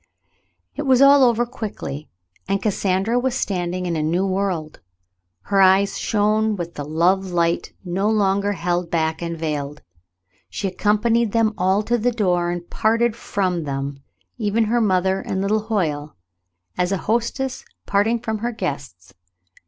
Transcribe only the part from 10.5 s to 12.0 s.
accompanied them all to